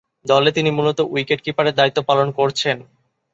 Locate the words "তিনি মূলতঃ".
0.51-1.03